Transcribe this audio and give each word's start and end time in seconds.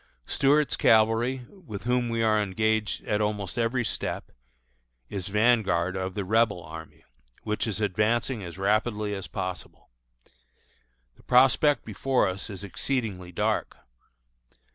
Stuart's 0.25 0.75
cavalry, 0.75 1.45
with 1.47 1.83
whom 1.83 2.09
we 2.09 2.23
are 2.23 2.41
engaged 2.41 3.03
at 3.05 3.21
almost 3.21 3.55
every 3.55 3.85
step, 3.85 4.31
is 5.09 5.27
vanguard 5.27 5.95
of 5.95 6.15
the 6.15 6.25
Rebel 6.25 6.63
army, 6.63 7.03
which 7.43 7.67
is 7.67 7.79
advancing 7.79 8.41
as 8.43 8.57
rapidly 8.57 9.13
as 9.13 9.27
possible. 9.27 9.91
The 11.17 11.23
prospect 11.23 11.85
before 11.85 12.27
us 12.27 12.49
is 12.49 12.63
exceedingly 12.63 13.31
dark. 13.31 13.77